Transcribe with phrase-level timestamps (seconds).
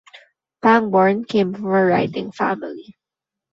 [0.63, 2.97] Pangborn came from a writing family.